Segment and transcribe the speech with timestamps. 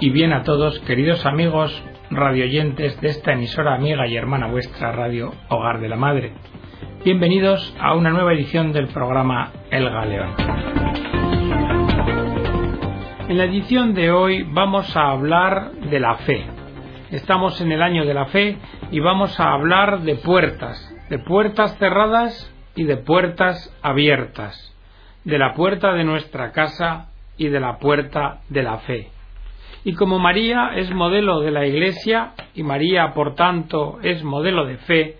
[0.00, 1.70] y bien a todos, queridos amigos
[2.10, 6.32] radioyentes de esta emisora amiga y hermana vuestra Radio Hogar de la Madre.
[7.04, 10.34] Bienvenidos a una nueva edición del programa El Galeón.
[13.28, 16.46] En la edición de hoy vamos a hablar de la fe.
[17.10, 18.56] Estamos en el año de la fe
[18.90, 24.74] y vamos a hablar de puertas, de puertas cerradas y de puertas abiertas,
[25.24, 29.19] de la puerta de nuestra casa y de la puerta de la fe.
[29.84, 34.76] Y como María es modelo de la Iglesia y María, por tanto, es modelo de
[34.78, 35.16] fe,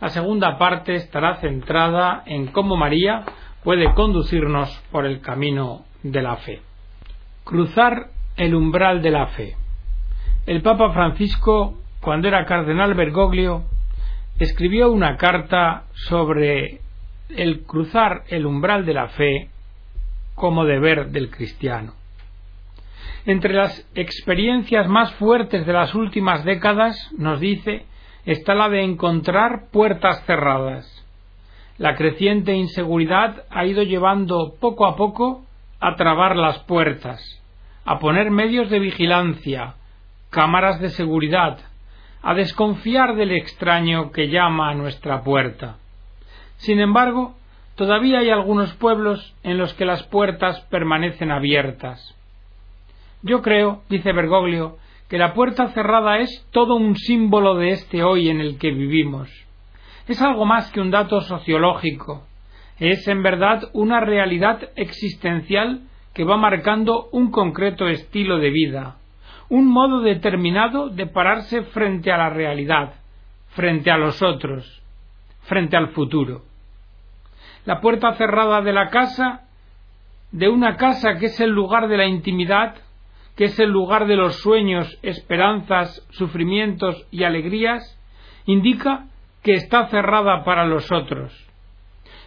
[0.00, 3.24] la segunda parte estará centrada en cómo María
[3.62, 6.62] puede conducirnos por el camino de la fe.
[7.44, 9.56] Cruzar el umbral de la fe.
[10.46, 13.64] El Papa Francisco, cuando era cardenal Bergoglio,
[14.38, 16.80] escribió una carta sobre
[17.28, 19.50] el cruzar el umbral de la fe
[20.34, 21.92] como deber del cristiano.
[23.26, 27.86] Entre las experiencias más fuertes de las últimas décadas, nos dice,
[28.24, 30.86] está la de encontrar puertas cerradas.
[31.78, 35.44] La creciente inseguridad ha ido llevando poco a poco
[35.80, 37.42] a trabar las puertas,
[37.84, 39.74] a poner medios de vigilancia,
[40.30, 41.58] cámaras de seguridad,
[42.22, 45.76] a desconfiar del extraño que llama a nuestra puerta.
[46.58, 47.34] Sin embargo,
[47.76, 52.14] todavía hay algunos pueblos en los que las puertas permanecen abiertas.
[53.22, 54.76] Yo creo, dice Bergoglio,
[55.08, 59.28] que la puerta cerrada es todo un símbolo de este hoy en el que vivimos.
[60.08, 62.26] Es algo más que un dato sociológico.
[62.78, 65.82] Es en verdad una realidad existencial
[66.14, 68.96] que va marcando un concreto estilo de vida,
[69.48, 72.94] un modo determinado de pararse frente a la realidad,
[73.50, 74.82] frente a los otros,
[75.42, 76.42] frente al futuro
[77.64, 79.42] la puerta cerrada de la casa,
[80.32, 82.76] de una casa que es el lugar de la intimidad,
[83.40, 87.98] que es el lugar de los sueños, esperanzas, sufrimientos y alegrías,
[88.44, 89.06] indica
[89.42, 91.32] que está cerrada para los otros.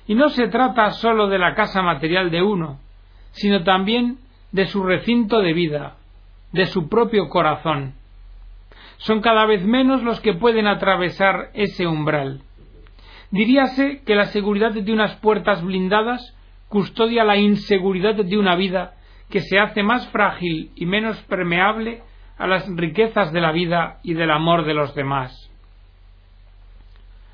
[0.08, 2.80] Y no se trata sólo de la casa material de uno,
[3.30, 4.18] sino también
[4.52, 5.98] de su recinto de vida,
[6.52, 7.94] de su propio corazón.
[8.98, 12.42] Son cada vez menos los que pueden atravesar ese umbral.
[13.30, 16.36] Diríase que la seguridad de unas puertas blindadas
[16.70, 18.96] custodia la inseguridad de una vida
[19.34, 22.04] que se hace más frágil y menos permeable
[22.38, 25.34] a las riquezas de la vida y del amor de los demás.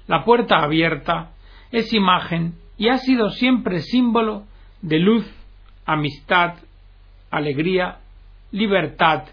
[0.08, 1.32] La puerta abierta
[1.74, 4.46] es imagen y ha sido siempre símbolo
[4.82, 5.30] de luz,
[5.86, 6.54] amistad,
[7.30, 7.98] alegría,
[8.52, 9.26] libertad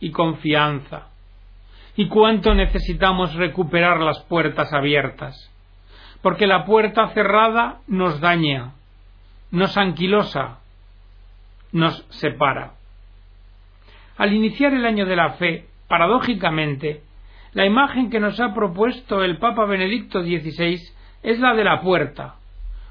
[0.00, 1.10] y confianza.
[1.94, 5.48] ¿Y cuánto necesitamos recuperar las puertas abiertas?
[6.22, 8.72] porque la puerta cerrada nos daña,
[9.50, 10.58] nos anquilosa,
[11.72, 12.72] nos separa.
[14.16, 17.02] Al iniciar el año de la fe, paradójicamente,
[17.52, 20.80] la imagen que nos ha propuesto el Papa Benedicto XVI
[21.22, 22.34] es la de la puerta,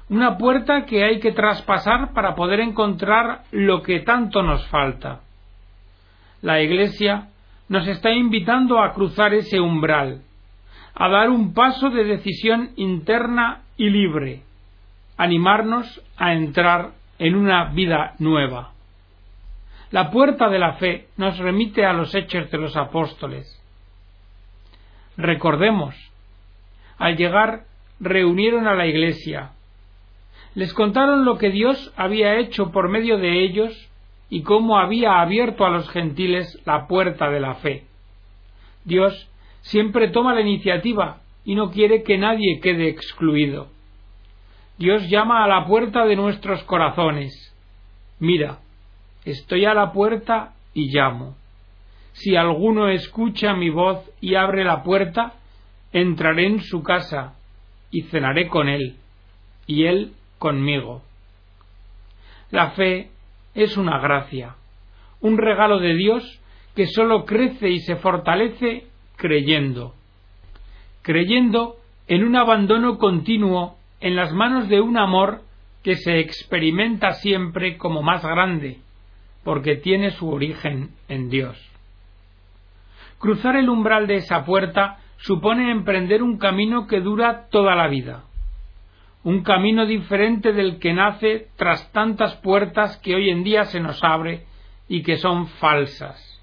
[0.08, 5.20] una puerta que hay que traspasar para poder encontrar lo que tanto nos falta.
[6.40, 7.28] La Iglesia
[7.68, 10.22] nos está invitando a cruzar ese umbral,
[10.94, 14.42] a dar un paso de decisión interna y libre,
[15.16, 18.72] animarnos a entrar en una vida nueva.
[19.90, 23.46] La puerta de la fe nos remite a los hechos de los apóstoles.
[25.16, 25.94] Recordemos,
[26.98, 27.64] al llegar
[27.98, 29.52] reunieron a la iglesia,
[30.54, 33.88] les contaron lo que Dios había hecho por medio de ellos
[34.30, 37.84] y cómo había abierto a los gentiles la puerta de la fe.
[38.84, 39.30] Dios
[39.60, 43.68] siempre toma la iniciativa y no quiere que nadie quede excluido.
[44.78, 47.32] Dios llama a la puerta de nuestros corazones.
[48.20, 48.60] Mira,
[49.24, 51.36] estoy a la puerta y llamo.
[52.12, 55.34] Si alguno escucha mi voz y abre la puerta,
[55.92, 57.34] entraré en su casa
[57.90, 58.96] y cenaré con él,
[59.66, 61.02] y él conmigo.
[62.50, 63.10] La fe
[63.54, 64.54] es una gracia,
[65.20, 66.40] un regalo de Dios
[66.76, 68.86] que sólo crece y se fortalece
[69.16, 69.94] creyendo.
[71.02, 71.76] Creyendo
[72.06, 75.42] en un abandono continuo en las manos de un amor
[75.82, 78.78] que se experimenta siempre como más grande,
[79.44, 81.56] porque tiene su origen en Dios.
[83.18, 88.24] Cruzar el umbral de esa puerta supone emprender un camino que dura toda la vida,
[89.24, 94.02] un camino diferente del que nace tras tantas puertas que hoy en día se nos
[94.04, 94.44] abre
[94.88, 96.38] y que son falsas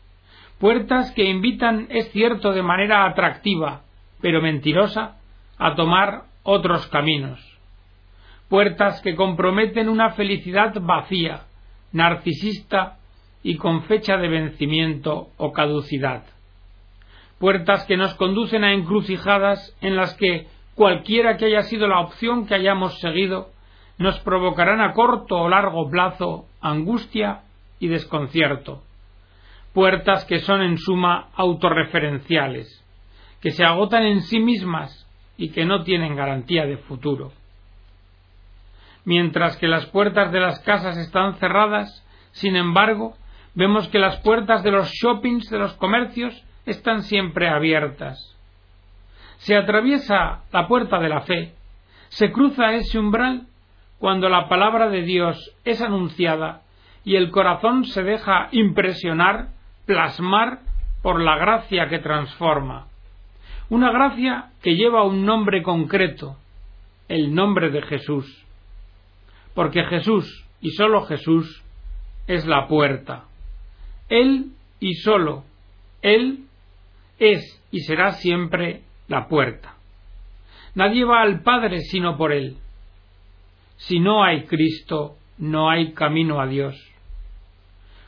[0.60, 3.82] puertas que invitan, es cierto, de manera atractiva,
[4.22, 5.18] pero mentirosa,
[5.58, 7.42] a tomar otros caminos.
[8.48, 11.48] Puertas que comprometen una felicidad vacía,
[11.92, 13.00] narcisista
[13.44, 16.24] y con fecha de vencimiento o caducidad.
[17.40, 22.46] Puertas que nos conducen a encrucijadas en las que cualquiera que haya sido la opción
[22.46, 23.50] que hayamos seguido,
[23.98, 27.42] nos provocarán a corto o largo plazo angustia
[27.80, 28.84] y desconcierto.
[29.74, 32.84] Puertas que son en suma autorreferenciales,
[33.42, 35.05] que se agotan en sí mismas
[35.38, 37.32] y que no tienen garantía de futuro.
[39.04, 43.16] Mientras que las puertas de las casas están cerradas, sin embargo,
[43.54, 48.36] vemos que las puertas de los shoppings, de los comercios, están siempre abiertas
[49.38, 51.54] se atraviesa la puerta de la fe,
[52.10, 53.48] se cruza ese umbral
[54.00, 56.62] cuando la palabra de Dios es anunciada
[57.04, 59.50] y el corazón se deja impresionar,
[59.86, 60.60] plasmar
[61.02, 62.88] por la gracia que transforma.
[63.70, 66.38] Una gracia que lleva un nombre concreto,
[67.08, 68.46] el nombre de Jesús.
[69.54, 71.64] Porque Jesús, y sólo Jesús,
[72.28, 73.26] es la puerta.
[74.10, 75.44] Él y sólo,
[76.02, 76.46] Él
[77.18, 79.76] es y será siempre la puerta.
[80.76, 82.58] Nadie va al Padre sino por Él.
[83.78, 86.76] Si no hay Cristo, no hay camino a Dios.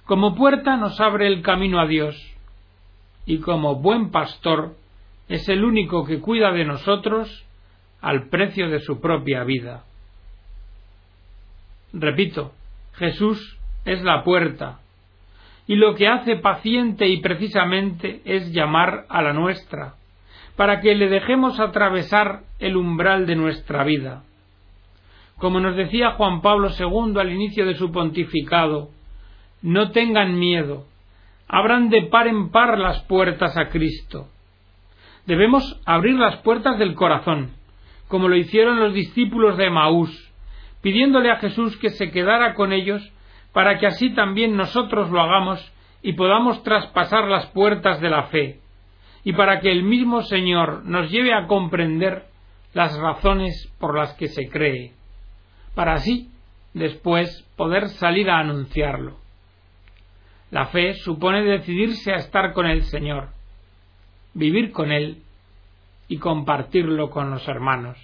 [0.05, 2.15] Como puerta nos abre el camino a Dios,
[3.25, 4.75] y como buen pastor
[5.27, 7.45] es el único que cuida de nosotros
[8.01, 9.83] al precio de su propia vida.
[11.93, 12.53] Repito,
[12.93, 14.79] Jesús es la puerta,
[15.67, 19.95] y lo que hace paciente y precisamente es llamar a la nuestra,
[20.55, 24.23] para que le dejemos atravesar el umbral de nuestra vida.
[25.37, 28.89] Como nos decía Juan Pablo II al inicio de su pontificado,
[29.61, 30.85] no tengan miedo,
[31.47, 34.27] abran de par en par las puertas a Cristo.
[35.27, 37.51] Debemos abrir las puertas del corazón,
[38.07, 40.33] como lo hicieron los discípulos de Maús,
[40.81, 43.11] pidiéndole a Jesús que se quedara con ellos
[43.51, 48.61] para que así también nosotros lo hagamos y podamos traspasar las puertas de la fe,
[49.25, 52.23] y para que el mismo Señor nos lleve a comprender
[52.73, 54.93] las razones por las que se cree,
[55.75, 56.29] para así
[56.73, 59.17] después poder salir a anunciarlo.
[60.51, 63.29] La fe supone decidirse a estar con el Señor,
[64.37, 65.23] vivir con Él
[66.07, 67.97] y compartirlo con los hermanos.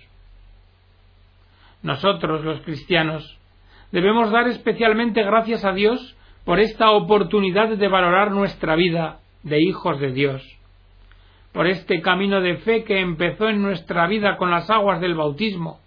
[1.81, 3.39] Nosotros, los cristianos,
[3.91, 9.99] debemos dar especialmente gracias a Dios por esta oportunidad de valorar nuestra vida de hijos
[9.99, 10.41] de Dios
[11.53, 15.79] por este camino de fe que empezó en nuestra vida con las aguas del bautismo,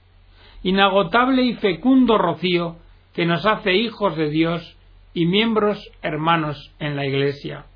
[0.63, 2.77] inagotable y fecundo rocío
[3.13, 4.77] que nos hace hijos de Dios
[5.13, 7.67] y miembros hermanos en la Iglesia.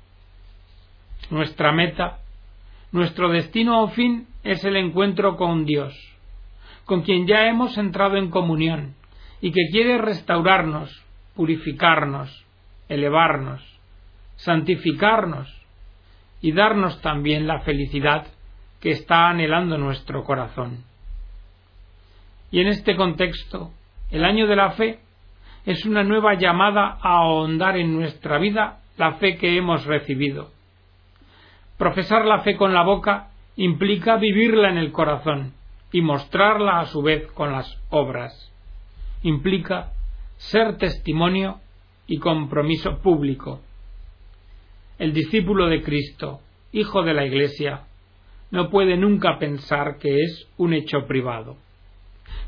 [1.29, 2.19] Nuestra meta,
[2.91, 5.93] nuestro destino o fin es el encuentro con Dios,
[6.85, 8.95] con quien ya hemos entrado en comunión
[9.39, 11.03] y que quiere restaurarnos,
[11.35, 12.45] purificarnos,
[12.89, 13.61] elevarnos,
[14.35, 15.47] santificarnos
[16.41, 18.27] y darnos también la felicidad
[18.79, 20.83] que está anhelando nuestro corazón.
[22.51, 23.71] Y en este contexto,
[24.09, 24.99] el año de la fe
[25.65, 30.49] es una nueva llamada a ahondar en nuestra vida la fe que hemos recibido.
[31.81, 35.55] Profesar la fe con la boca implica vivirla en el corazón
[35.91, 38.53] y mostrarla a su vez con las obras.
[39.23, 39.91] Implica
[40.37, 41.57] ser testimonio
[42.05, 43.61] y compromiso público
[44.99, 47.87] el discípulo de Cristo, hijo de la Iglesia,
[48.51, 51.57] no puede nunca pensar que es un hecho privado.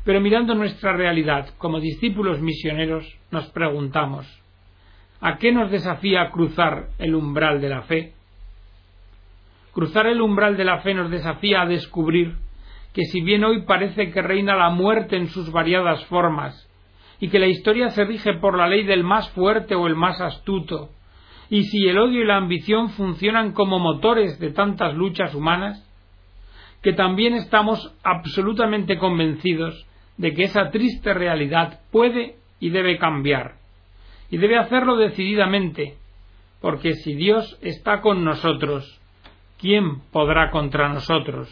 [0.04, 4.28] Pero mirando nuestra realidad como discípulos misioneros, nos preguntamos,
[5.20, 8.12] ¿a qué nos desafía cruzar el umbral de la fe?
[9.74, 12.36] Cruzar el umbral de la fe nos desafía a descubrir
[12.94, 16.70] que si bien hoy parece que reina la muerte en sus variadas formas,
[17.18, 20.20] y que la historia se rige por la ley del más fuerte o el más
[20.20, 20.90] astuto,
[21.50, 25.84] y si el odio y la ambición funcionan como motores de tantas luchas humanas,
[26.82, 33.54] que también estamos absolutamente convencidos de que esa triste realidad puede y debe cambiar,
[34.30, 35.96] y debe hacerlo decididamente,
[36.60, 39.00] porque si Dios está con nosotros,
[39.58, 41.48] ¿quién podrá contra nosotros?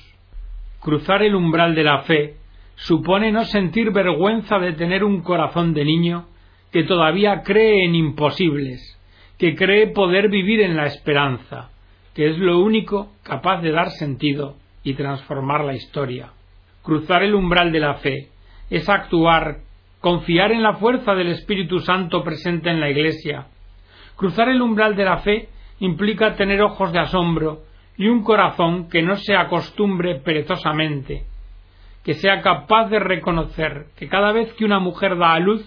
[0.81, 2.37] Cruzar el umbral de la fe
[2.75, 6.27] supone no sentir vergüenza de tener un corazón de niño
[6.73, 8.99] que todavía cree en imposibles,
[9.39, 11.71] que cree poder vivir en la esperanza,
[12.15, 16.33] que es lo único capaz de dar sentido y transformar la historia.
[16.83, 18.29] Cruzar el umbral de la fe
[18.71, 19.59] es actuar,
[20.01, 23.47] confiar en la fuerza del Espíritu Santo presente en la Iglesia.
[24.17, 25.49] Cruzar el umbral de la fe
[25.81, 27.61] implica tener ojos de asombro
[27.97, 31.25] y un corazón que no se acostumbre perezosamente,
[32.05, 35.65] que sea capaz de reconocer que cada vez que una mujer da a luz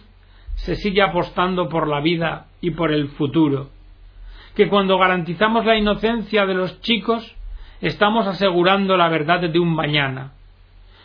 [0.55, 3.69] se sigue apostando por la vida y por el futuro,
[4.55, 7.35] que cuando garantizamos la inocencia de los chicos
[7.81, 10.33] estamos asegurando la verdad de un mañana,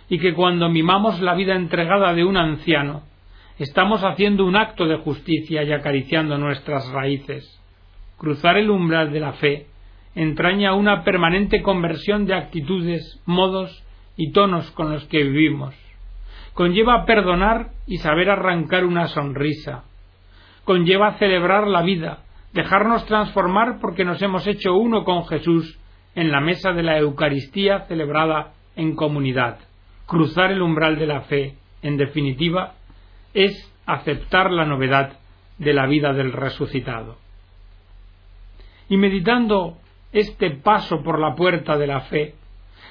[0.09, 3.03] y que cuando mimamos la vida entregada de un anciano,
[3.59, 7.61] estamos haciendo un acto de justicia y acariciando nuestras raíces.
[8.19, 9.67] Cruzar el umbral de la fe
[10.14, 13.85] entraña una permanente conversión de actitudes, modos
[14.17, 15.75] y tonos con los que vivimos.
[16.55, 19.85] Conlleva perdonar y saber arrancar una sonrisa.
[20.64, 25.79] Conlleva celebrar la vida, dejarnos transformar porque nos hemos hecho uno con Jesús
[26.14, 29.59] en la mesa de la Eucaristía celebrada en comunidad.
[30.07, 32.75] Cruzar el umbral de la fe, en definitiva,
[33.33, 35.19] es aceptar la novedad
[35.59, 37.17] de la vida del resucitado.
[38.88, 39.79] Y meditando
[40.12, 42.35] este paso por la puerta de la fe,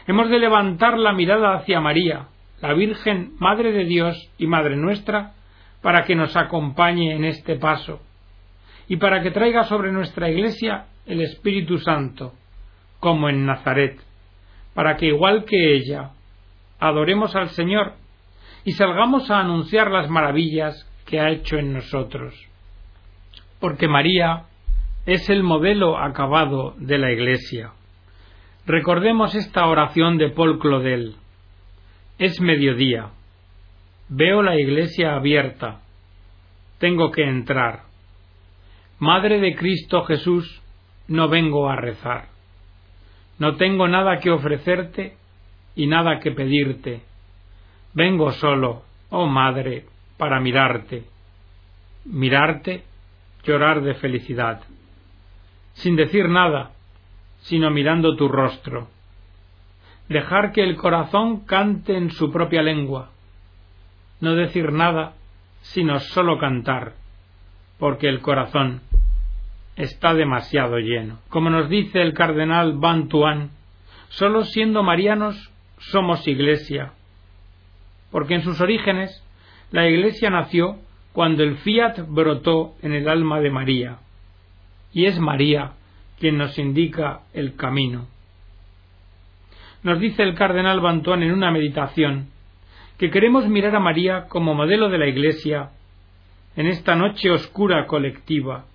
[0.07, 2.27] hemos de levantar la mirada hacia María,
[2.61, 5.33] la Virgen, Madre de Dios y Madre nuestra,
[5.81, 8.01] para que nos acompañe en este paso
[8.87, 12.33] y para que traiga sobre nuestra Iglesia el Espíritu Santo,
[12.99, 13.99] como en Nazaret,
[14.73, 16.11] para que igual que ella,
[16.79, 17.93] adoremos al Señor
[18.65, 22.33] y salgamos a anunciar las maravillas que ha hecho en nosotros.
[23.59, 24.45] Porque María
[25.09, 27.71] es el modelo acabado de la Iglesia.
[28.67, 31.15] Recordemos esta oración de Paul Claudel.
[32.19, 33.09] Es mediodía.
[34.07, 35.81] Veo la iglesia abierta.
[36.77, 37.85] Tengo que entrar.
[38.99, 40.61] Madre de Cristo Jesús,
[41.07, 42.27] no vengo a rezar.
[43.39, 45.15] No tengo nada que ofrecerte
[45.75, 47.01] y nada que pedirte.
[47.95, 49.85] Vengo solo, oh Madre,
[50.17, 51.05] para mirarte.
[52.05, 52.83] Mirarte,
[53.43, 54.61] llorar de felicidad.
[55.73, 56.71] Sin decir nada,
[57.41, 58.87] sino mirando tu rostro.
[60.07, 63.11] Dejar que el corazón cante en su propia lengua.
[64.21, 65.13] No decir nada,
[65.61, 66.93] sino solo cantar,
[67.77, 68.81] porque el corazón
[69.75, 71.19] está demasiado lleno.
[71.29, 73.51] Como nos dice el cardenal Bantuan,
[74.09, 76.93] solo siendo marianos somos iglesia,
[78.11, 79.23] porque en sus orígenes
[79.71, 80.77] la iglesia nació
[81.13, 83.99] cuando el fiat brotó en el alma de María,
[84.93, 85.73] y es María
[86.19, 88.07] quien nos indica el camino.
[89.83, 92.27] Nos dice el cardenal Bantuan en una meditación
[92.97, 95.69] que queremos mirar a María como modelo de la Iglesia
[96.57, 98.65] en esta noche oscura colectiva,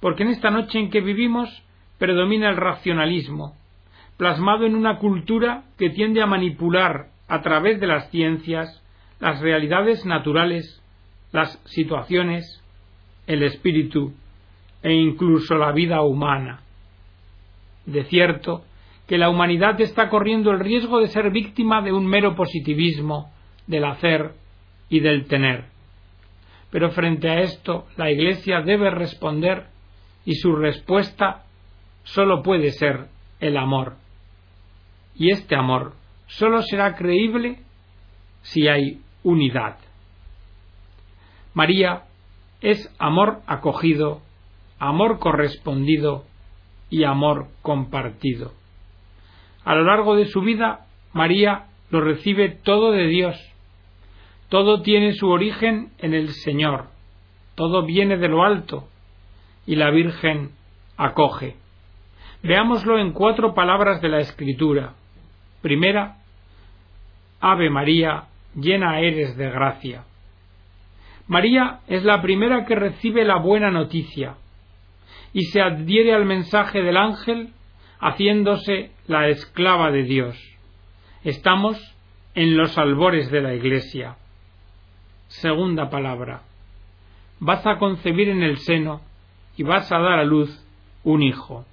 [0.00, 1.62] porque en esta noche en que vivimos
[1.98, 3.56] predomina el racionalismo,
[4.18, 8.82] plasmado en una cultura que tiende a manipular a través de las ciencias
[9.20, 10.82] las realidades naturales,
[11.32, 12.62] las situaciones,
[13.26, 14.12] el espíritu
[14.84, 16.60] e incluso la vida humana.
[17.86, 18.64] De cierto
[19.08, 23.32] que la humanidad está corriendo el riesgo de ser víctima de un mero positivismo
[23.66, 24.34] del hacer
[24.90, 25.64] y del tener.
[26.70, 29.68] Pero frente a esto la Iglesia debe responder
[30.26, 31.44] y su respuesta
[32.02, 33.06] sólo puede ser
[33.40, 33.96] el amor.
[35.14, 35.94] Y este amor
[36.26, 37.60] sólo será creíble
[38.42, 39.78] si hay unidad.
[41.54, 42.02] María
[42.60, 44.20] es amor acogido,
[44.78, 46.24] amor correspondido
[46.90, 48.52] y amor compartido.
[49.64, 53.36] A lo largo de su vida, María lo recibe todo de Dios.
[54.48, 56.86] Todo tiene su origen en el Señor.
[57.54, 58.88] Todo viene de lo alto,
[59.66, 60.50] y la Virgen
[60.96, 61.56] acoge.
[62.42, 64.94] Veámoslo en cuatro palabras de la Escritura.
[65.62, 66.18] Primera,
[67.40, 70.04] Ave María, llena eres de gracia.
[71.26, 74.36] María es la primera que recibe la buena noticia
[75.34, 77.52] y se adhiere al mensaje del ángel
[78.00, 80.38] haciéndose la esclava de Dios.
[81.24, 81.76] Estamos
[82.34, 84.16] en los albores de la Iglesia.
[85.26, 86.42] Segunda palabra.
[87.40, 89.00] Vas a concebir en el seno
[89.56, 90.64] y vas a dar a luz
[91.02, 91.66] un hijo.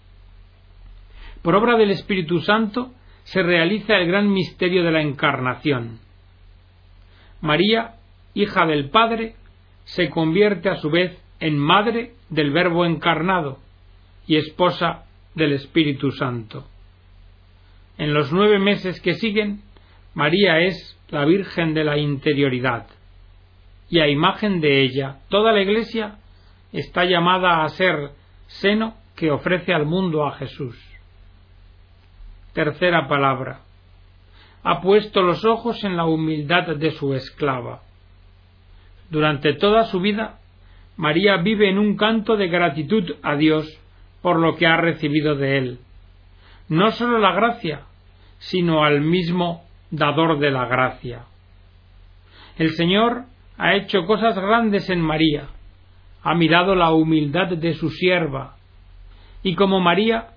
[1.44, 2.92] Por obra del Espíritu Santo
[3.24, 6.00] se realiza el gran misterio de la encarnación.
[7.42, 7.96] María,
[8.34, 9.36] hija del Padre,
[9.84, 13.58] se convierte a su vez en madre del Verbo encarnado
[14.28, 15.06] y esposa
[15.36, 16.68] del Espíritu Santo.
[17.98, 19.62] En los nueve meses que siguen,
[20.14, 22.88] María es la Virgen de la interioridad,
[23.90, 26.16] y a imagen de ella, toda la Iglesia
[26.72, 28.12] está llamada a ser
[28.48, 30.78] seno que ofrece al mundo a Jesús.
[32.54, 33.62] Tercera palabra.
[34.64, 37.82] Ha puesto los ojos en la humildad de su esclava.
[39.10, 40.41] Durante toda su vida,
[40.98, 43.68] María vive en un canto de gratitud a Dios
[44.22, 45.80] por lo que ha recibido de él.
[46.70, 47.82] No sólo la gracia,
[48.38, 51.26] sino al mismo dador de la gracia.
[52.58, 53.26] El Señor
[53.58, 55.48] ha hecho cosas grandes en María,
[56.24, 58.56] ha mirado la humildad de su sierva,
[59.44, 60.28] Y como María,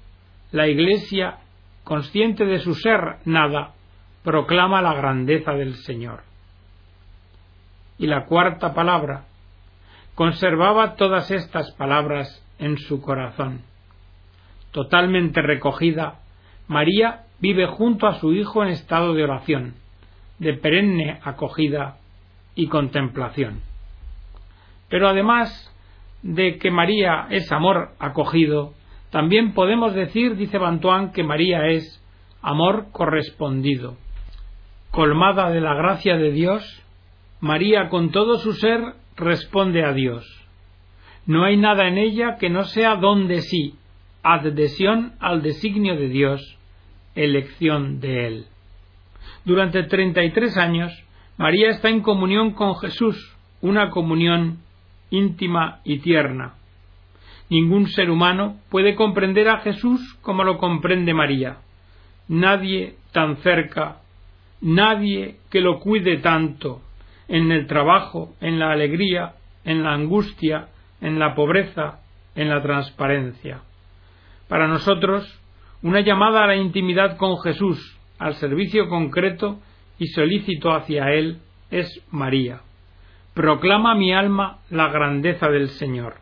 [0.50, 1.38] la Iglesia,
[1.84, 3.74] consciente de su ser nada,
[4.22, 6.22] proclama la grandeza del Señor.
[7.98, 9.24] Y la cuarta palabra,
[10.14, 13.62] conservaba todas estas palabras en su corazón.
[14.70, 16.20] Totalmente recogida,
[16.68, 19.74] María vive junto a su Hijo en estado de oración,
[20.38, 21.96] de perenne acogida
[22.54, 23.60] y contemplación.
[24.88, 25.70] Pero además
[26.22, 28.72] de que María es amor acogido,
[29.10, 32.02] también podemos decir, dice Bantuán, que María es
[32.42, 33.96] amor correspondido.
[34.90, 36.82] Colmada de la gracia de Dios,
[37.40, 38.80] María con todo su ser
[39.16, 40.24] responde a Dios.
[41.26, 43.74] No hay nada en ella que no sea don de sí,
[44.22, 46.58] adhesión al designio de Dios,
[47.14, 48.46] elección de Él.
[49.44, 50.92] Durante treinta y tres años,
[51.36, 54.58] María está en comunión con Jesús, una comunión
[55.10, 56.54] íntima y tierna.
[57.50, 61.58] Ningún ser humano puede comprender a Jesús como lo comprende María.
[62.28, 63.98] Nadie tan cerca,
[64.60, 66.80] nadie que lo cuide tanto,
[67.28, 70.68] en el trabajo, en la alegría, en la angustia,
[71.00, 72.00] en la pobreza,
[72.34, 73.62] en la transparencia.
[74.48, 75.40] Para nosotros,
[75.82, 79.60] una llamada a la intimidad con Jesús, al servicio concreto
[79.98, 81.38] y solícito hacia Él,
[81.70, 82.60] es María.
[83.34, 86.14] Proclama mi alma la grandeza del Señor.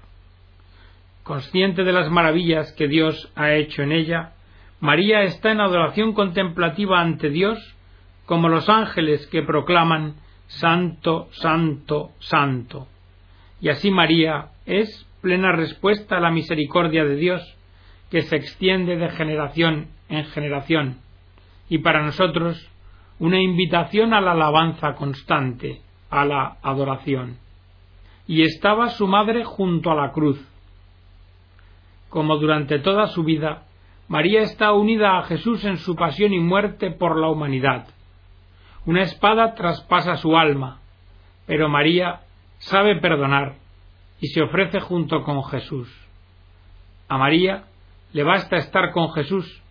[1.23, 4.33] Consciente de las maravillas que Dios ha hecho en ella,
[4.81, 7.59] María está en adoración contemplativa ante Dios,
[8.27, 10.15] como los ángeles que proclaman
[10.47, 12.87] Santo, Santo, Santo.
[13.61, 17.43] Y así María es plena respuesta a la misericordia de Dios,
[18.11, 20.99] que se extiende de generación en generación,
[21.69, 22.71] y para nosotros
[23.19, 25.81] una invitación a la alabanza constante,
[26.11, 27.39] a la adoración.
[28.27, 30.41] Y estaba su madre junto a la cruz.
[32.11, 33.63] Como durante toda su vida,
[34.09, 37.87] María está unida a Jesús en su pasión y muerte por la humanidad
[38.85, 40.81] una espada traspasa su alma,
[41.47, 42.21] pero María
[42.59, 43.55] sabe perdonar
[44.21, 45.89] y se ofrece junto con Jesús.
[47.09, 47.65] A María
[48.13, 49.63] le basta estar con Jesús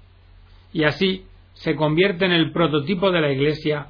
[0.71, 3.87] y así se convierte en el prototipo de la Iglesia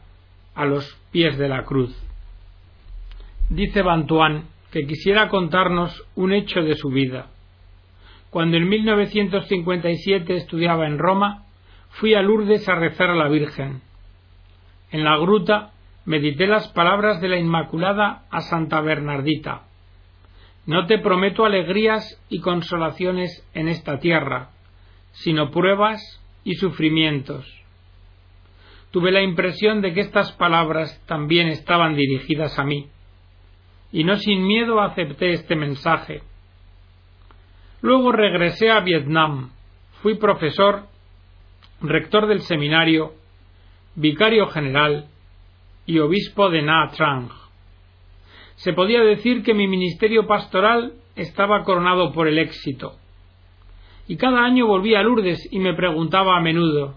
[0.56, 1.96] a los pies de la cruz.
[3.50, 7.28] Dice Bantuán que quisiera contarnos un hecho de su vida.
[8.30, 11.44] Cuando en 1957 estudiaba en Roma,
[11.90, 13.82] fui a Lourdes a rezar a la Virgen
[14.92, 15.72] en la gruta
[16.06, 19.64] medité las palabras de la Inmaculada a Santa Bernardita.
[20.66, 24.50] No te prometo alegrías y consolaciones en esta tierra,
[25.12, 26.02] sino pruebas
[26.44, 27.46] y sufrimientos.
[28.92, 32.90] Tuve la impresión de que estas palabras también estaban dirigidas a mí,
[33.92, 36.22] y no sin miedo acepté este mensaje.
[37.82, 39.52] Luego regresé a Vietnam,
[40.02, 40.84] fui profesor,
[41.82, 43.14] rector del seminario
[43.96, 45.08] vicario general
[45.86, 47.30] y obispo de Nha Trang.
[48.56, 52.94] Se podía decir que mi ministerio pastoral estaba coronado por el éxito.
[54.08, 56.96] Y cada año volvía a Lourdes y me preguntaba a menudo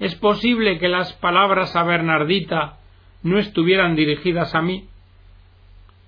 [0.00, 2.78] ¿Es posible que las palabras a Bernardita
[3.22, 4.86] no estuvieran dirigidas a mí?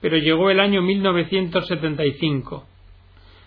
[0.01, 2.64] Pero llegó el año 1975.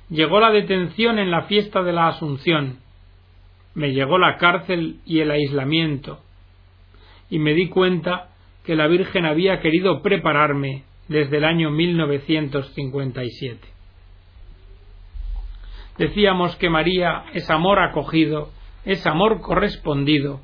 [0.10, 2.80] Llegó la detención en la fiesta de la Asunción.
[3.74, 6.23] Me llegó la cárcel y el aislamiento
[7.30, 8.30] y me di cuenta
[8.66, 13.68] que la Virgen había querido prepararme desde el año 1957.
[15.98, 18.50] Decíamos que María es amor acogido,
[18.86, 20.42] es amor correspondido,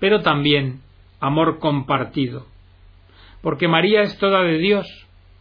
[0.00, 0.80] pero también
[1.20, 2.46] amor compartido.
[3.42, 4.86] Porque María es toda de Dios,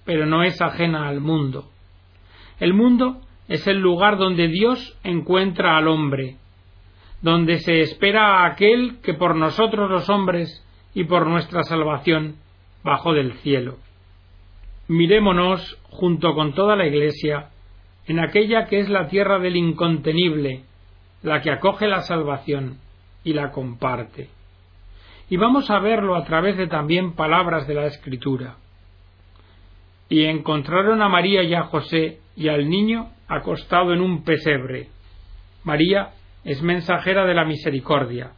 [0.06, 1.70] pero no es ajena al mundo.
[2.60, 6.38] El mundo es el lugar donde Dios encuentra al hombre,
[7.22, 10.64] donde se espera a aquel que por nosotros los hombres
[10.98, 12.38] y por nuestra salvación
[12.84, 13.78] bajo del cielo.
[14.88, 17.50] Mirémonos junto con toda la Iglesia
[18.08, 20.64] en aquella que es la tierra del incontenible,
[21.22, 22.80] la que acoge la salvación
[23.24, 24.30] y la comparte.
[25.30, 28.56] Y vamos a verlo a través de también palabras de la Escritura.
[30.10, 34.88] Y encontraron a María y a José y al niño acostado en un pesebre.
[35.64, 36.10] María
[36.44, 38.32] es mensajera de la misericordia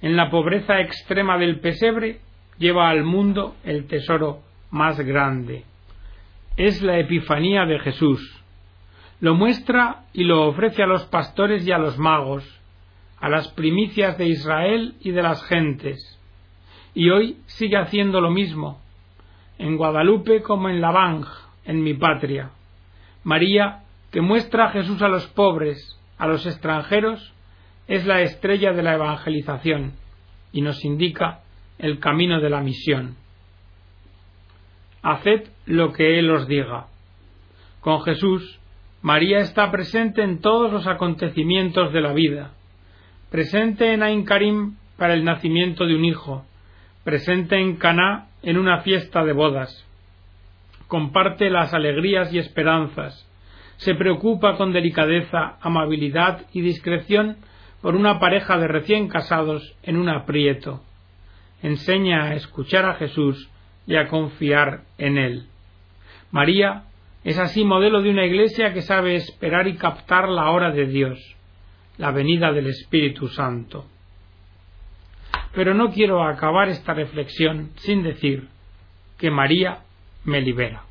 [0.00, 2.20] en la pobreza extrema del pesebre,
[2.58, 5.64] lleva al mundo el tesoro más grande.
[6.56, 8.20] Es la Epifanía de Jesús.
[9.20, 12.44] Lo muestra y lo ofrece a los pastores y a los magos,
[13.20, 15.98] a las primicias de Israel y de las gentes.
[16.94, 18.80] Y hoy sigue haciendo lo mismo,
[19.58, 21.24] en Guadalupe como en Lavang,
[21.64, 22.50] en mi patria.
[23.24, 23.82] María,
[24.12, 27.34] que muestra a Jesús a los pobres, a los extranjeros
[27.88, 29.94] es la estrella de la evangelización
[30.52, 31.40] y nos indica
[31.78, 33.16] el camino de la misión.
[35.02, 36.86] Haced lo que Él os diga.
[37.80, 38.60] Con Jesús,
[39.00, 42.52] María está presente en todos los acontecimientos de la vida,
[43.30, 46.44] presente en Ain Karim para el nacimiento de un hijo,
[47.04, 49.86] presente en Caná en una fiesta de bodas.
[50.88, 53.26] Comparte las alegrías y esperanzas,
[53.76, 57.36] se preocupa con delicadeza, amabilidad y discreción
[57.80, 60.82] por una pareja de recién casados en un aprieto.
[61.62, 63.48] Enseña a escuchar a Jesús
[63.86, 65.46] y a confiar en Él.
[66.30, 66.84] María
[67.24, 71.18] es así modelo de una iglesia que sabe esperar y captar la hora de Dios,
[71.96, 73.86] la venida del Espíritu Santo.
[75.54, 78.48] Pero no quiero acabar esta reflexión sin decir
[79.18, 79.80] que María
[80.24, 80.84] me libera.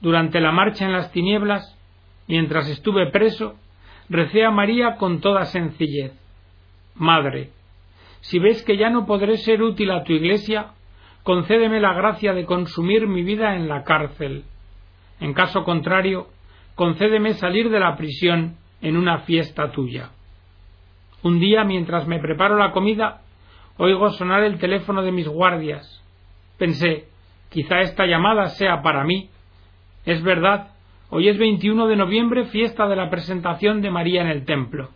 [0.00, 1.76] Durante la marcha en las tinieblas,
[2.28, 3.58] mientras estuve preso,
[4.08, 6.12] recé a María con toda sencillez.
[6.94, 7.50] Madre,
[8.20, 10.72] si ves que ya no podré ser útil a tu iglesia,
[11.22, 14.44] concédeme la gracia de consumir mi vida en la cárcel.
[15.20, 16.28] En caso contrario,
[16.74, 20.10] concédeme salir de la prisión en una fiesta tuya.
[21.22, 23.22] Un día, mientras me preparo la comida,
[23.78, 26.02] oigo sonar el teléfono de mis guardias.
[26.58, 27.08] Pensé,
[27.50, 29.30] quizá esta llamada sea para mí,
[30.04, 30.73] es verdad,
[31.16, 34.90] hoy es 21 de noviembre, fiesta de la presentación de María en el templo.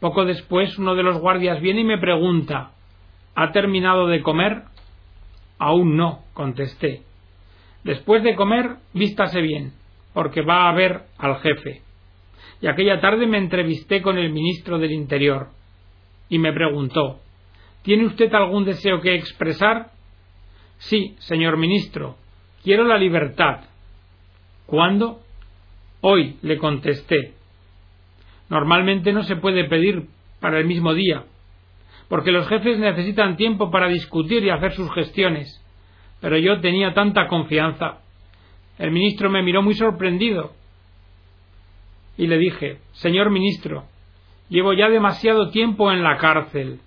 [0.00, 2.70] Poco después uno de los guardias viene y me pregunta
[3.34, 4.62] ¿Ha terminado de comer?
[5.58, 7.02] Aún no, contesté.
[7.84, 9.74] Después de comer, vístase bien,
[10.14, 11.82] porque va a ver al jefe.
[12.62, 15.48] Y aquella tarde me entrevisté con el ministro del Interior
[16.30, 17.20] y me preguntó
[17.82, 19.90] ¿Tiene usted algún deseo que expresar?
[20.78, 22.16] Sí, señor ministro,
[22.62, 23.75] quiero la libertad.
[24.66, 25.20] ¿Cuándo?
[26.00, 27.34] Hoy, le contesté.
[28.48, 30.06] Normalmente no se puede pedir
[30.40, 31.24] para el mismo día,
[32.08, 35.62] porque los jefes necesitan tiempo para discutir y hacer sus gestiones.
[36.20, 37.98] Pero yo tenía tanta confianza.
[38.78, 40.52] El ministro me miró muy sorprendido
[42.16, 43.84] y le dije, Señor ministro,
[44.48, 46.80] llevo ya demasiado tiempo en la cárcel.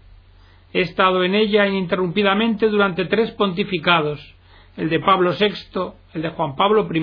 [0.74, 4.36] He estado en ella ininterrumpidamente durante tres pontificados,
[4.78, 7.00] el de Pablo VI, el de Juan Pablo I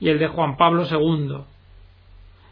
[0.00, 1.44] y el de Juan Pablo II.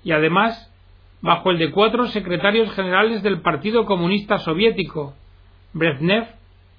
[0.04, 0.72] Y además,
[1.20, 5.14] bajo el de cuatro secretarios generales del Partido Comunista Soviético,
[5.72, 6.28] Brezhnev,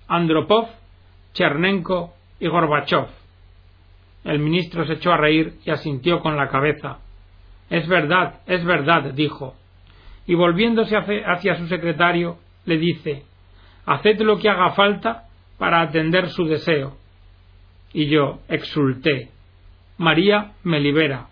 [0.07, 0.69] Andropov,
[1.33, 3.07] Chernenko y Gorbachev.
[4.23, 6.99] El ministro se echó a reír y asintió con la cabeza.
[7.69, 9.55] Es verdad, es verdad, dijo.
[10.27, 13.23] Y volviéndose hacia su secretario, le dice
[13.85, 15.23] Haced lo que haga falta
[15.57, 16.97] para atender su deseo.
[17.93, 19.29] Y yo exulté.
[19.99, 21.27] María me libera.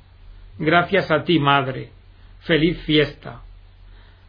[0.60, 1.92] Gracias a ti, Madre.
[2.42, 3.42] Feliz fiesta.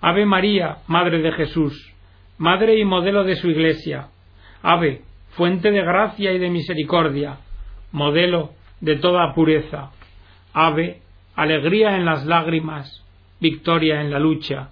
[0.01, 1.93] Ave María, Madre de Jesús,
[2.39, 4.11] Madre y modelo de su Iglesia.
[4.63, 7.39] Ave, fuente de gracia y de misericordia,
[7.91, 9.91] modelo de toda pureza.
[10.53, 11.03] Ave,
[11.35, 13.05] alegría en las lágrimas,
[13.41, 14.69] victoria en la lucha,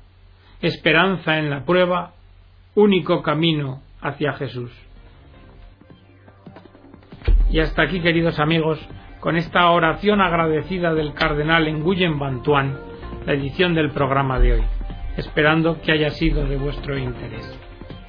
[0.63, 2.13] esperanza en la prueba,
[2.77, 4.71] único camino hacia Jesús.
[7.51, 8.79] Y hasta aquí, queridos amigos,
[9.21, 12.79] con esta oración agradecida del cardenal Nguyen Bantuan,
[13.25, 14.63] la edición del programa de hoy,
[15.17, 17.59] esperando que haya sido de vuestro interés.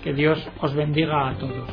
[0.03, 1.69] Que Dios os bendiga a todos.